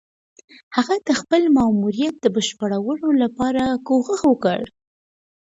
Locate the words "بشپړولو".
2.35-3.07